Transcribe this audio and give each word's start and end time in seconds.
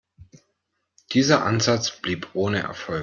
Dieser 1.11 1.45
Ansatz 1.45 2.01
blieb 2.01 2.29
ohne 2.33 2.61
Erfolg. 2.63 2.99